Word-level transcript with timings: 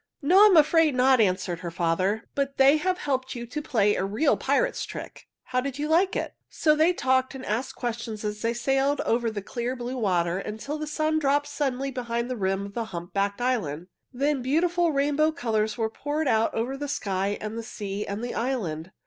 "No, 0.23 0.41
I 0.41 0.45
am 0.47 0.57
afraid 0.57 0.95
not," 0.95 1.21
answered 1.21 1.59
her 1.59 1.69
father. 1.69 2.23
"But 2.33 2.57
they 2.57 2.77
have 2.77 2.97
helped 2.97 3.35
you 3.35 3.45
to 3.45 3.61
play 3.61 3.93
a 3.95 4.03
real 4.03 4.35
pirate's 4.35 4.83
trick. 4.83 5.27
How 5.43 5.61
did 5.61 5.77
you 5.77 5.87
like 5.87 6.15
it?" 6.15 6.33
So 6.49 6.73
they 6.75 6.91
talked 6.91 7.35
and 7.35 7.45
asked 7.45 7.75
questions 7.75 8.25
as 8.25 8.41
they 8.41 8.55
sailed 8.55 8.99
on 9.01 9.05
over 9.13 9.29
the 9.29 9.43
clear, 9.43 9.75
blue 9.75 9.95
water, 9.97 10.39
until 10.39 10.79
the 10.79 10.87
sun 10.87 11.19
dropped 11.19 11.45
suddenly 11.49 11.91
behind 11.91 12.31
the 12.31 12.35
rim 12.35 12.65
of 12.65 12.73
the 12.73 12.85
humpbacked 12.85 13.41
island. 13.41 13.89
Then 14.11 14.41
beautiful 14.41 14.91
rainbow 14.91 15.31
colors 15.31 15.77
were 15.77 15.87
poured 15.87 16.27
out 16.27 16.51
over 16.55 16.75
the 16.75 16.87
sky 16.87 17.37
and 17.39 17.55
the 17.55 17.61
sea 17.61 18.07
and 18.07 18.23
the 18.23 18.33
island. 18.33 18.89